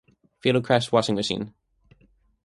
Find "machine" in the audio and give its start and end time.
1.13-1.53